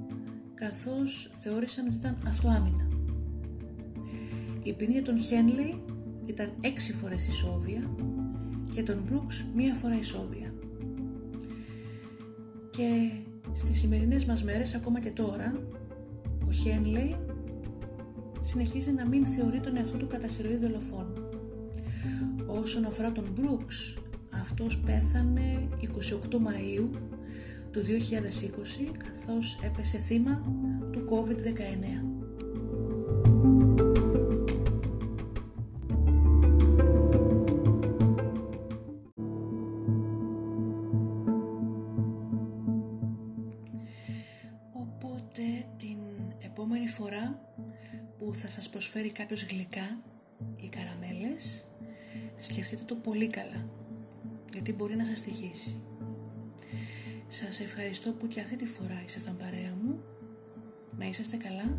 [0.54, 2.88] καθώς θεώρησαν ότι ήταν αυτοάμυνα.
[4.62, 5.84] Η ποινή για τον Χένλεϊ
[6.26, 7.90] ήταν έξι φορές ισόβια
[8.74, 10.54] και τον Μπρούξ μία φορά ισόβια.
[12.70, 13.10] Και
[13.52, 15.62] στις σημερινές μας μέρες, ακόμα και τώρα,
[16.48, 17.16] ο Χένλεϊ
[18.40, 21.19] συνεχίζει να μην θεωρεί τον εαυτό του κατά συρροή δολοφόνο.
[22.58, 23.96] Όσον αφορά τον Μπρούξ,
[24.30, 26.90] αυτός πέθανε 28 Μαΐου
[27.70, 30.42] του 2020 καθώς έπεσε θύμα
[30.92, 32.10] του COVID-19.
[48.50, 49.98] σας προσφέρει κάποιος γλυκά
[50.60, 51.66] ή καραμέλες,
[52.36, 53.68] σκεφτείτε το πολύ καλά,
[54.52, 55.80] γιατί μπορεί να σας στοιχήσει.
[57.28, 60.00] Σας ευχαριστώ που και αυτή τη φορά ήσασταν παρέα μου,
[60.98, 61.78] να είσαστε καλά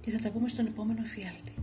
[0.00, 1.54] και θα τα πούμε στον επόμενο φιάλτη.